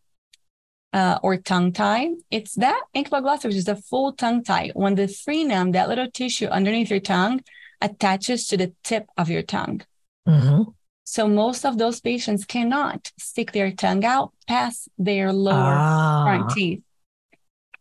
[0.94, 4.70] uh, or tongue tie, it's that ankyloglossia, which is a full tongue tie.
[4.74, 7.42] When the frenum, that little tissue underneath your tongue,
[7.80, 9.82] attaches to the tip of your tongue.
[10.26, 10.70] Mm-hmm.
[11.02, 16.24] So most of those patients cannot stick their tongue out past their lower ah.
[16.24, 16.82] front teeth.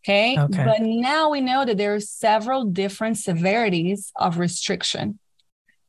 [0.04, 0.36] Okay?
[0.38, 0.64] okay.
[0.64, 5.20] But now we know that there are several different severities of restriction.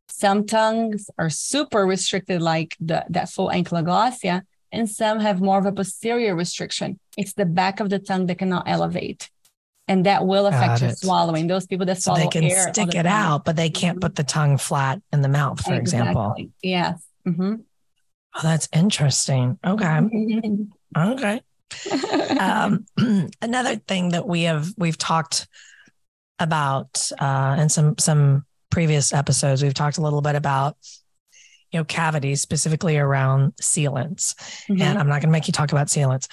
[0.07, 4.43] Some tongues are super restricted, like the, that full ankyloglossia,
[4.75, 6.99] and some have more of a posterior restriction.
[7.17, 9.29] It's the back of the tongue that cannot elevate.
[9.87, 11.45] And that will affect your swallowing.
[11.45, 14.01] Those people that swallow so they can air stick it out, but they can't mm-hmm.
[14.01, 16.09] put the tongue flat in the mouth, for exactly.
[16.09, 16.35] example.
[16.63, 17.03] Yes.
[17.27, 17.55] Mm-hmm.
[18.35, 19.59] Oh, that's interesting.
[19.63, 19.99] Okay.
[20.97, 21.41] okay.
[22.39, 22.85] um,
[23.41, 25.47] another thing that we have we've talked
[26.39, 30.75] about uh, and some some previous episodes, we've talked a little bit about
[31.71, 34.35] you know cavities specifically around sealants,
[34.69, 34.81] mm-hmm.
[34.81, 36.27] and I'm not going to make you talk about sealants,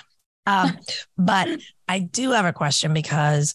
[0.47, 0.79] um,
[1.18, 1.49] but
[1.88, 3.55] I do have a question because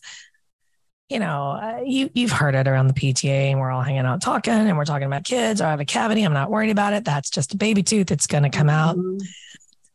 [1.10, 4.22] you know, uh, you you've heard it around the PTA, and we're all hanging out
[4.22, 5.62] talking, and we're talking about kids.
[5.62, 6.24] I have a cavity.
[6.24, 7.06] I'm not worried about it.
[7.06, 8.12] That's just a baby tooth.
[8.12, 8.98] It's going to come out.
[8.98, 9.26] Mm-hmm.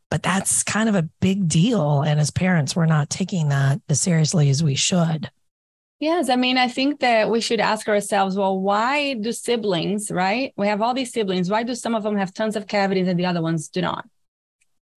[0.09, 4.01] But that's kind of a big deal, and as parents, we're not taking that as
[4.01, 5.29] seriously as we should.
[6.03, 10.51] Yes, I mean, I think that we should ask ourselves, well, why do siblings, right?
[10.57, 11.49] We have all these siblings.
[11.49, 14.05] Why do some of them have tons of cavities and the other ones do not?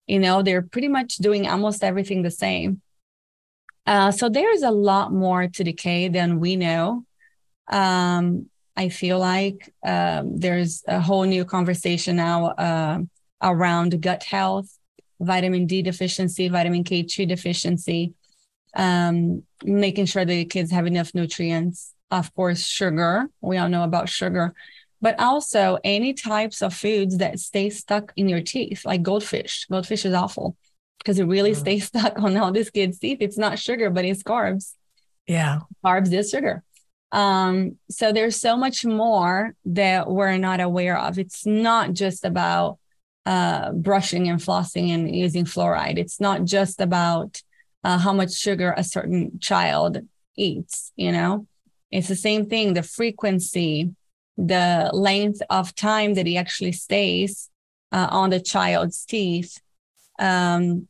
[0.05, 2.81] You know, they're pretty much doing almost everything the same.
[3.85, 7.05] Uh, so there's a lot more to decay than we know.
[7.71, 12.99] Um, I feel like um, there's a whole new conversation now uh,
[13.41, 14.77] around gut health,
[15.21, 18.13] vitamin D deficiency, vitamin K2 deficiency
[18.77, 21.93] um, making sure the kids have enough nutrients.
[22.09, 23.27] Of course, sugar.
[23.41, 24.53] We all know about sugar,
[25.01, 29.65] but also any types of foods that stay stuck in your teeth, like goldfish.
[29.69, 30.55] Goldfish is awful
[30.99, 31.57] because it really mm.
[31.57, 33.17] stays stuck on all these kids' teeth.
[33.19, 34.73] It's not sugar, but it's carbs.
[35.27, 35.59] Yeah.
[35.83, 36.63] Carbs is sugar.
[37.11, 41.19] Um, so there's so much more that we're not aware of.
[41.19, 42.79] It's not just about
[43.25, 45.97] uh, brushing and flossing and using fluoride.
[45.97, 47.41] It's not just about
[47.83, 49.99] uh, how much sugar a certain child
[50.35, 51.47] eats, you know?
[51.91, 53.95] It's the same thing, the frequency,
[54.37, 57.49] the length of time that he actually stays
[57.91, 59.59] uh, on the child's teeth.
[60.19, 60.87] Um,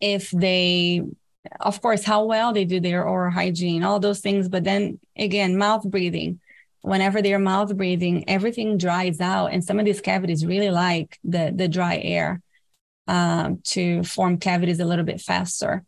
[0.00, 1.02] if they
[1.60, 5.56] of course how well they do their oral hygiene all those things but then again
[5.56, 6.40] mouth breathing
[6.82, 11.52] whenever they're mouth breathing everything dries out and some of these cavities really like the
[11.54, 12.40] the dry air
[13.08, 15.84] um, to form cavities a little bit faster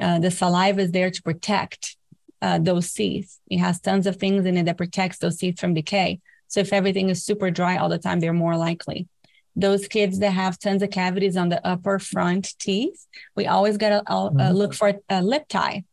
[0.00, 1.96] uh, the saliva is there to protect
[2.40, 3.40] uh, those seeds.
[3.48, 6.72] it has tons of things in it that protects those seeds from decay so if
[6.72, 9.08] everything is super dry all the time they're more likely
[9.54, 13.90] those kids that have tons of cavities on the upper front teeth, we always got
[13.90, 14.54] to uh, mm-hmm.
[14.54, 15.84] look for a lip tie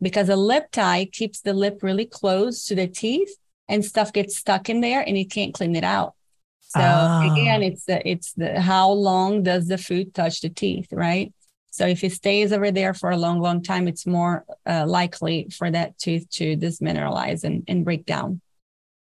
[0.00, 3.34] because a lip tie keeps the lip really close to the teeth
[3.68, 6.14] and stuff gets stuck in there and you can't clean it out.
[6.60, 7.32] So ah.
[7.32, 11.32] again, it's the it's the how long does the food touch the teeth, right?
[11.78, 15.48] So if it stays over there for a long, long time, it's more uh, likely
[15.56, 18.40] for that tooth to dismineralize and, and break down.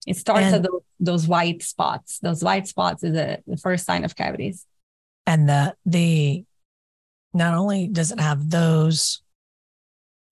[0.06, 2.20] It starts and, at those, those white spots.
[2.20, 4.66] Those white spots is a, the first sign of cavities.
[5.26, 6.44] And the the
[7.34, 9.22] not only does it have those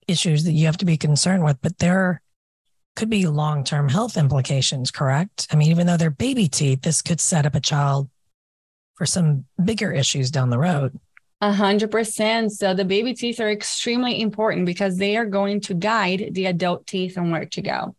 [0.05, 2.21] issues that you have to be concerned with, but there
[2.97, 5.47] could be long term health implications, correct?
[5.53, 8.09] I mean, even though they're baby teeth, this could set up a child
[8.95, 10.99] for some bigger issues down the road.
[11.45, 12.51] A hundred percent.
[12.51, 16.87] So the baby teeth are extremely important because they are going to guide the adult
[16.87, 17.95] teeth on where to go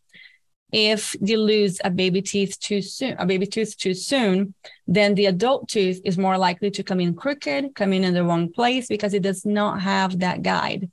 [0.72, 4.54] if you lose a baby teeth too soon, a baby tooth too soon,
[4.86, 8.24] then the adult tooth is more likely to come in crooked, come in in the
[8.24, 10.90] wrong place because it does not have that guide.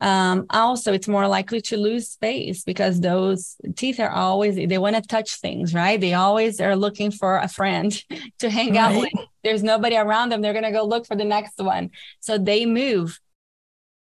[0.00, 4.96] Um, also, it's more likely to lose space because those teeth are always, they want
[4.96, 6.00] to touch things, right?
[6.00, 7.92] They always are looking for a friend
[8.40, 8.78] to hang right.
[8.78, 9.12] out with.
[9.42, 10.42] There's nobody around them.
[10.42, 11.90] They're going to go look for the next one.
[12.20, 13.18] So they move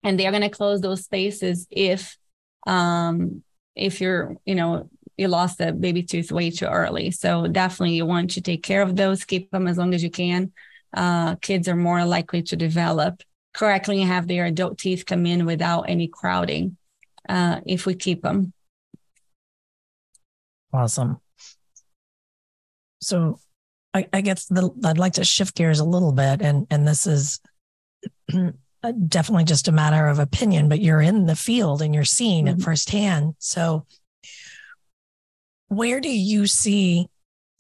[0.03, 2.17] and they're going to close those spaces if
[2.67, 3.43] um
[3.75, 7.11] if you're you know you lost a baby tooth way too early.
[7.11, 10.11] So definitely you want to take care of those, keep them as long as you
[10.11, 10.53] can.
[10.95, 13.23] Uh, kids are more likely to develop
[13.55, 16.77] correctly and have their adult teeth come in without any crowding
[17.29, 18.53] uh, if we keep them.
[20.73, 21.19] Awesome.
[23.01, 23.39] So
[23.93, 27.07] I, I guess the, I'd like to shift gears a little bit, and and this
[27.07, 27.41] is
[29.09, 32.61] definitely just a matter of opinion, but you're in the field and you're seeing mm-hmm.
[32.61, 33.35] it firsthand.
[33.39, 33.87] So
[35.69, 37.09] where do you see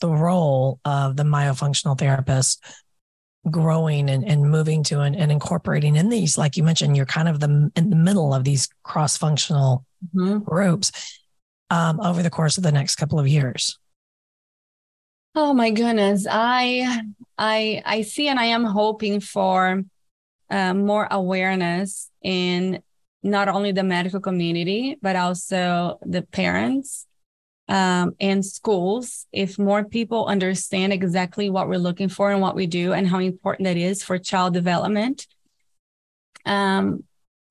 [0.00, 2.62] the role of the myofunctional therapist
[3.50, 7.28] growing and, and moving to and, and, incorporating in these like you mentioned you're kind
[7.28, 10.38] of the in the middle of these cross-functional mm-hmm.
[10.38, 11.20] groups
[11.70, 13.78] um, over the course of the next couple of years.
[15.34, 16.26] Oh my goodness.
[16.30, 17.02] I
[17.38, 19.82] i i see and i am hoping for
[20.50, 22.82] uh, more awareness in
[23.22, 27.06] not only the medical community but also the parents
[27.72, 32.66] um, and schools, if more people understand exactly what we're looking for and what we
[32.66, 35.26] do and how important that is for child development,
[36.44, 37.04] um,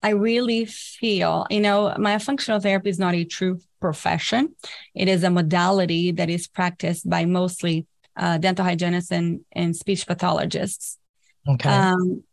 [0.03, 4.53] I really feel, you know, myofunctional therapy is not a true profession.
[4.93, 10.05] It is a modality that is practiced by mostly uh, dental hygienists and, and speech
[10.05, 10.99] pathologists.
[11.47, 11.67] Okay.
[11.67, 12.23] Um,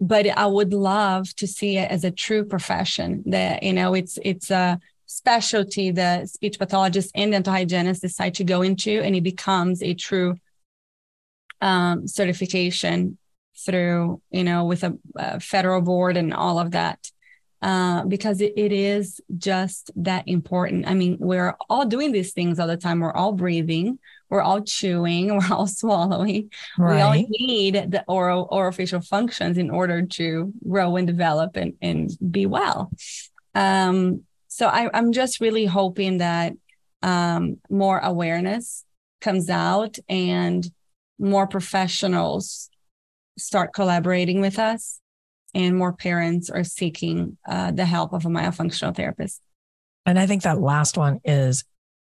[0.00, 4.18] but I would love to see it as a true profession that, you know, it's,
[4.24, 9.22] it's a, specialty the speech pathologist and dental hygienist decide to go into, and it
[9.22, 10.36] becomes a true
[11.60, 13.18] um, certification
[13.64, 17.10] through, you know, with a, a, federal board and all of that.
[17.62, 20.86] Uh, because it, it is just that important.
[20.86, 23.00] I mean, we're all doing these things all the time.
[23.00, 26.50] We're all breathing, we're all chewing, we're all swallowing.
[26.76, 26.96] Right.
[26.96, 32.10] We all need the oral orofacial functions in order to grow and develop and, and
[32.30, 32.92] be well.
[33.54, 34.24] Um,
[34.56, 36.54] so I, am just really hoping that
[37.02, 38.86] um, more awareness
[39.20, 40.66] comes out and
[41.18, 42.70] more professionals
[43.36, 44.98] start collaborating with us
[45.54, 49.42] and more parents are seeking uh, the help of a myofunctional therapist.
[50.06, 51.62] And I think that last one is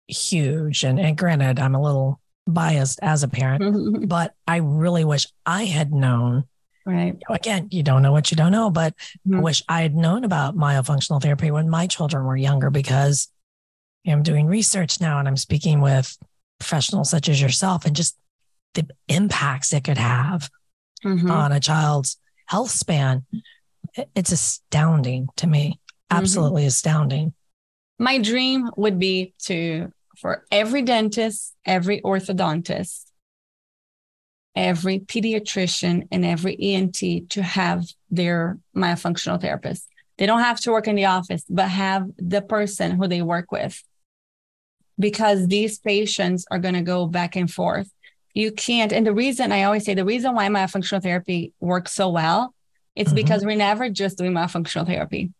[0.09, 0.83] huge.
[0.83, 5.67] And, and granted, I'm a little biased as a parent, but I really wish I
[5.67, 6.49] had known
[6.87, 7.17] Right.
[7.29, 8.95] Again, you don't know what you don't know, but
[9.27, 9.39] mm-hmm.
[9.39, 13.29] I wish I had known about myofunctional therapy when my children were younger because
[14.07, 16.17] I'm doing research now and I'm speaking with
[16.59, 18.17] professionals such as yourself and just
[18.75, 20.49] the impacts it could have
[21.05, 21.31] mm-hmm.
[21.31, 23.25] on a child's health span.
[24.15, 25.69] It's astounding to me.
[25.69, 26.19] Mm-hmm.
[26.19, 26.69] Absolutely mm-hmm.
[26.69, 27.35] astounding.
[27.99, 33.10] My dream would be to, for every dentist, every orthodontist,
[34.55, 39.87] every pediatrician and every ENT to have their myofunctional therapist.
[40.19, 43.53] They don't have to work in the office, but have the person who they work
[43.53, 43.83] with.
[44.99, 47.91] Because these patients are going to go back and forth.
[48.35, 48.93] You can't.
[48.93, 52.55] And the reason I always say the reason why myofunctional therapy works so well
[52.95, 53.17] It's mm-hmm.
[53.17, 55.33] because we're never just doing myofunctional therapy.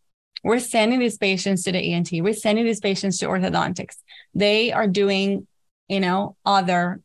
[0.43, 2.11] We're sending these patients to the ENT.
[2.13, 3.97] We're sending these patients to orthodontics.
[4.35, 5.47] They are doing,
[5.89, 7.03] you know, other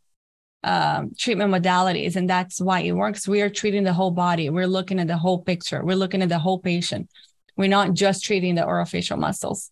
[0.66, 3.28] um, treatment modalities, and that's why it works.
[3.28, 4.50] We are treating the whole body.
[4.50, 5.86] We're looking at the whole picture.
[5.86, 7.08] We're looking at the whole patient.
[7.56, 9.70] We're not just treating the orofacial muscles.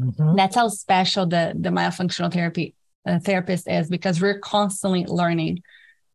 [0.00, 0.34] Mm-hmm.
[0.34, 2.74] That's how special the the myofunctional therapy
[3.06, 5.62] uh, therapist is because we're constantly learning.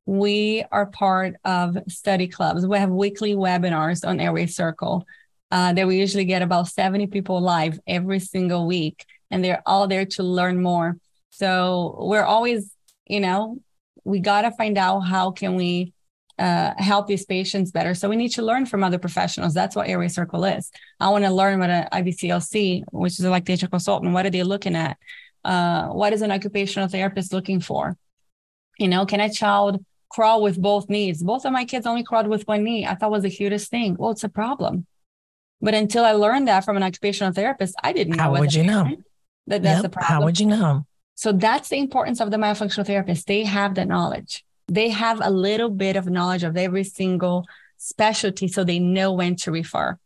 [0.06, 2.68] We are part of study clubs.
[2.68, 5.06] We have weekly webinars on Airway Circle
[5.52, 9.88] uh, that we usually get about 70 people live every single week, and they're all
[9.88, 10.98] there to learn more.
[11.30, 12.72] So we're always,
[13.06, 13.60] you know,
[14.08, 15.94] we got to find out how can we
[16.40, 17.94] uh, help these patients better.
[17.94, 19.54] So we need to learn from other professionals.
[19.54, 20.72] That's what Airway Circle is.
[21.00, 24.44] I want to learn what an IBCLC, which is a lactation consultant, what are they
[24.44, 24.98] looking at?
[25.44, 27.98] Uh, what is an occupational therapist looking for?
[28.80, 31.24] You know, can a child crawl with both knees?
[31.24, 32.86] Both of my kids only crawled with one knee.
[32.86, 33.96] I thought was the cutest thing.
[33.98, 34.86] Well, it's a problem.
[35.60, 38.24] But until I learned that from an occupational therapist, I didn't know.
[38.24, 38.96] How would you know?
[39.48, 39.84] That that's yep.
[39.84, 40.14] the problem.
[40.14, 40.86] How would you know?
[41.18, 43.28] So that's the importance of the myofunctional therapist.
[43.28, 47.46] They have the knowledge they have a little bit of knowledge of every single
[47.78, 49.98] specialty so they know when to refer.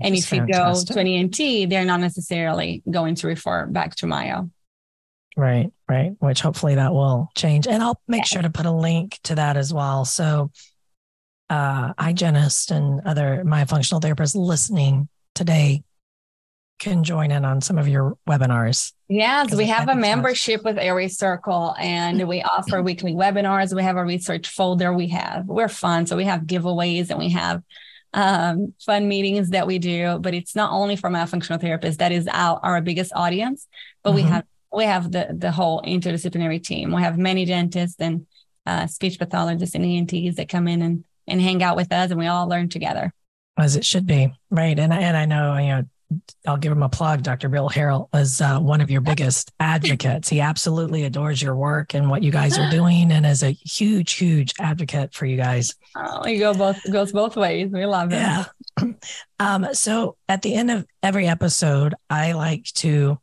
[0.00, 0.88] And if fantastic.
[0.88, 4.50] you go to an ENT, they're not necessarily going to refer back to Myo.
[5.36, 6.12] Right, right.
[6.20, 7.66] Which hopefully that will change.
[7.66, 10.04] And I'll make sure to put a link to that as well.
[10.04, 10.50] So
[11.50, 15.82] uh hygienists and other myofunctional therapists listening today
[16.78, 18.92] can join in on some of your webinars.
[19.08, 23.74] Yes, we have a membership with Airway Circle and we offer weekly webinars.
[23.74, 24.92] We have a research folder.
[24.92, 26.06] We have, we're fun.
[26.06, 27.62] So we have giveaways and we have
[28.14, 31.98] um, fun meetings that we do, but it's not only for myofunctional therapists.
[31.98, 33.66] That is our, our biggest audience,
[34.02, 34.16] but mm-hmm.
[34.16, 36.92] we have, we have the, the whole interdisciplinary team.
[36.92, 38.26] We have many dentists and
[38.66, 42.18] uh, speech pathologists and ENTs that come in and, and hang out with us and
[42.18, 43.12] we all learn together.
[43.56, 44.32] As it should be.
[44.50, 44.78] Right.
[44.78, 45.84] And, I, and I know, you know,
[46.46, 47.22] I'll give him a plug.
[47.22, 47.48] Dr.
[47.48, 50.28] Bill Harrell is uh, one of your biggest advocates.
[50.28, 54.12] He absolutely adores your work and what you guys are doing, and is a huge,
[54.14, 55.74] huge advocate for you guys.
[55.96, 57.70] Oh, you go both goes both ways.
[57.70, 58.16] We love it.
[58.16, 58.44] Yeah.
[59.40, 63.20] Um, so at the end of every episode, I like to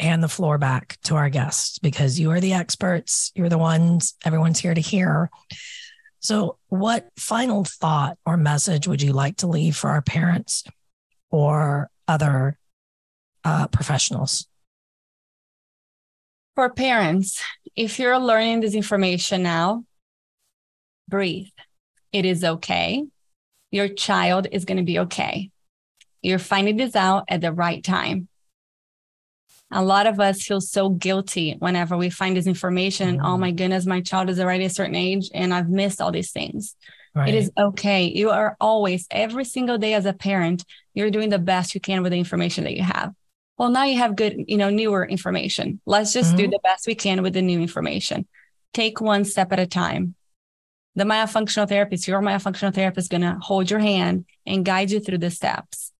[0.00, 3.30] hand the floor back to our guests because you are the experts.
[3.34, 5.30] You're the ones everyone's here to hear.
[6.18, 10.64] So, what final thought or message would you like to leave for our parents
[11.30, 12.58] or other
[13.44, 14.46] uh, professionals?
[16.54, 17.42] For parents,
[17.74, 19.84] if you're learning this information now,
[21.08, 21.48] breathe.
[22.12, 23.04] It is okay.
[23.70, 25.50] Your child is going to be okay.
[26.22, 28.28] You're finding this out at the right time.
[29.72, 33.16] A lot of us feel so guilty whenever we find this information.
[33.16, 33.26] Mm-hmm.
[33.26, 36.30] Oh my goodness, my child is already a certain age and I've missed all these
[36.30, 36.76] things.
[37.14, 37.30] Right.
[37.30, 38.04] It is okay.
[38.04, 42.02] You are always, every single day as a parent, you're doing the best you can
[42.02, 43.12] with the information that you have.
[43.58, 45.80] Well, now you have good, you know, newer information.
[45.86, 46.38] Let's just mm-hmm.
[46.38, 48.26] do the best we can with the new information.
[48.72, 50.14] Take one step at a time.
[50.96, 55.00] The myofunctional therapist, your myofunctional therapist is going to hold your hand and guide you
[55.00, 55.92] through the steps.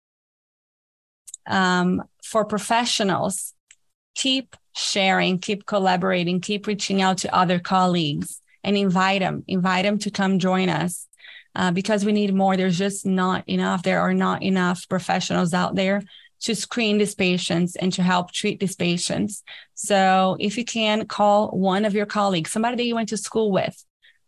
[1.47, 3.55] Um, for professionals,
[4.15, 9.99] keep sharing, keep collaborating, keep reaching out to other colleagues and invite them, invite them
[9.99, 11.07] to come join us
[11.55, 12.57] uh, because we need more.
[12.57, 13.83] There's just not enough.
[13.83, 16.03] There are not enough professionals out there
[16.41, 19.43] to screen these patients and to help treat these patients.
[19.75, 23.51] So if you can call one of your colleagues, somebody that you went to school
[23.51, 23.83] with,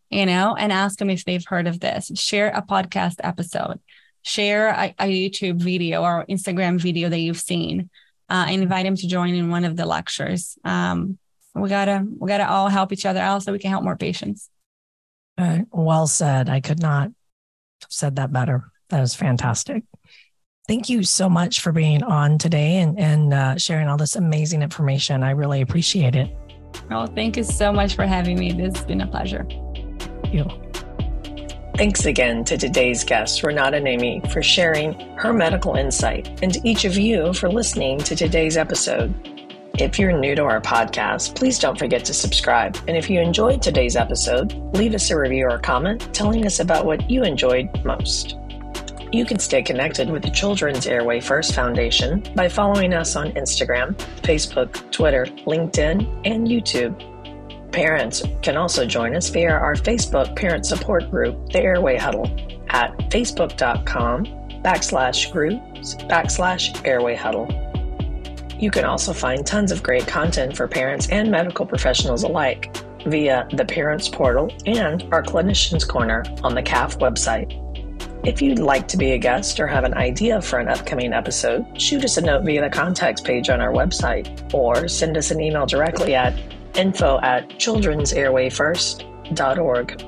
[0.09, 3.79] you know, and ask them if they've heard of this, share a podcast episode,
[4.23, 7.89] share a, a YouTube video or Instagram video that you've seen,
[8.29, 10.57] uh, and invite them to join in one of the lectures.
[10.63, 11.17] Um,
[11.53, 14.49] we gotta we gotta all help each other out so we can help more patients.
[15.37, 16.49] Uh, well said.
[16.49, 18.71] I could not have said that better.
[18.89, 19.83] That was fantastic.
[20.67, 24.61] Thank you so much for being on today and and uh, sharing all this amazing
[24.61, 25.23] information.
[25.23, 26.29] I really appreciate it.
[26.91, 28.51] Oh, thank you so much for having me.
[28.51, 29.45] This has been a pleasure.
[29.49, 30.45] Thank you.
[31.77, 36.85] Thanks again to today's guest, Renata Nehme, for sharing her medical insight, and to each
[36.85, 39.13] of you for listening to today's episode.
[39.77, 42.75] If you're new to our podcast, please don't forget to subscribe.
[42.87, 46.87] And if you enjoyed today's episode, leave us a review or comment telling us about
[46.87, 48.37] what you enjoyed most.
[49.11, 53.93] You can stay connected with the Children's Airway First Foundation by following us on Instagram,
[54.23, 57.71] Facebook, Twitter, LinkedIn, and YouTube.
[57.71, 62.25] Parents can also join us via our Facebook parent support group, the Airway Huddle,
[62.69, 64.25] at facebook.com
[64.63, 67.47] backslash groups backslash airway huddle.
[68.59, 73.47] You can also find tons of great content for parents and medical professionals alike via
[73.53, 77.63] the Parents Portal and our Clinicians Corner on the CAF website.
[78.25, 81.79] If you'd like to be a guest or have an idea for an upcoming episode,
[81.79, 85.39] shoot us a note via the contacts page on our website or send us an
[85.39, 86.33] email directly at
[86.75, 90.03] info at children'sairwayfirst.org.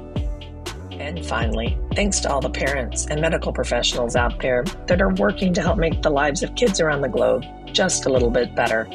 [0.92, 5.54] And finally, thanks to all the parents and medical professionals out there that are working
[5.54, 8.88] to help make the lives of kids around the globe just a little bit better.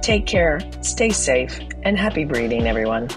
[0.00, 3.08] Take care, stay safe, and happy breeding, everyone.